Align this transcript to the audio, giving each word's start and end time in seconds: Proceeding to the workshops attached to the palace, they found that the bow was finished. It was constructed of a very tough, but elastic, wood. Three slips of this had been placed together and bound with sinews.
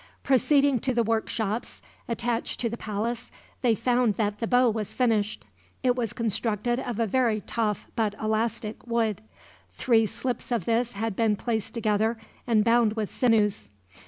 Proceeding 0.23 0.79
to 0.79 0.95
the 0.95 1.03
workshops 1.03 1.79
attached 2.09 2.59
to 2.59 2.69
the 2.71 2.75
palace, 2.75 3.31
they 3.61 3.75
found 3.75 4.15
that 4.15 4.39
the 4.39 4.47
bow 4.47 4.67
was 4.67 4.95
finished. 4.95 5.45
It 5.83 5.95
was 5.95 6.11
constructed 6.11 6.79
of 6.79 6.99
a 6.99 7.05
very 7.05 7.41
tough, 7.41 7.85
but 7.95 8.15
elastic, 8.19 8.87
wood. 8.87 9.21
Three 9.73 10.07
slips 10.07 10.51
of 10.51 10.65
this 10.65 10.93
had 10.93 11.15
been 11.15 11.35
placed 11.35 11.75
together 11.75 12.17
and 12.47 12.63
bound 12.63 12.93
with 12.93 13.11
sinews. 13.11 13.69